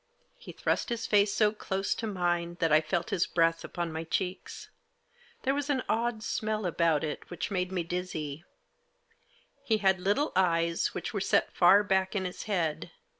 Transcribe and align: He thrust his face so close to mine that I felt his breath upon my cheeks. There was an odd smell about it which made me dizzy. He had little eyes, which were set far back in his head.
He 0.35 0.51
thrust 0.51 0.89
his 0.89 1.05
face 1.05 1.31
so 1.31 1.51
close 1.51 1.93
to 1.93 2.07
mine 2.07 2.57
that 2.59 2.71
I 2.71 2.81
felt 2.81 3.11
his 3.11 3.27
breath 3.27 3.63
upon 3.63 3.91
my 3.91 4.03
cheeks. 4.03 4.71
There 5.43 5.53
was 5.53 5.69
an 5.69 5.83
odd 5.87 6.23
smell 6.23 6.65
about 6.65 7.03
it 7.03 7.29
which 7.29 7.51
made 7.51 7.71
me 7.71 7.83
dizzy. 7.83 8.43
He 9.63 9.77
had 9.77 9.99
little 9.99 10.31
eyes, 10.35 10.95
which 10.95 11.13
were 11.13 11.21
set 11.21 11.53
far 11.53 11.83
back 11.83 12.15
in 12.15 12.25
his 12.25 12.45
head. 12.49 12.89